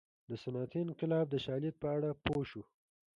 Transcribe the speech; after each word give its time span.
د 0.29 0.31
صنعتي 0.41 0.79
انقلاب 0.83 1.25
د 1.29 1.35
شالید 1.45 1.75
په 1.81 1.87
اړه 1.95 2.09
پوه 2.25 2.43
شو. 2.49 2.63